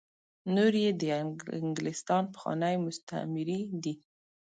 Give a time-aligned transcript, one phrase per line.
[0.55, 1.03] نور یې د
[1.63, 3.93] انګلستان پخواني مستعميري دي.